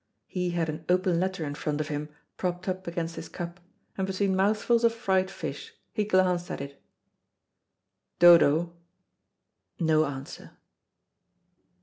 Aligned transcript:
He 0.25 0.49
had 0.49 0.67
an 0.67 0.83
open 0.89 1.19
letter 1.19 1.45
in 1.45 1.53
front 1.53 1.79
of 1.79 1.89
him 1.89 2.09
propped 2.35 2.67
up 2.67 2.87
against 2.87 3.17
his 3.17 3.29
cup, 3.29 3.59
and 3.95 4.07
between 4.07 4.35
mouthfuls 4.35 4.83
of 4.83 4.95
fried 4.95 5.29
fish 5.29 5.75
he 5.93 6.05
glanced 6.05 6.49
at 6.49 6.59
it. 6.59 6.81
"Dodo." 8.17 8.73
No 9.79 10.05
answer. 10.05 10.57